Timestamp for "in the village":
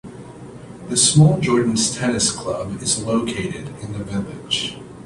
3.83-4.79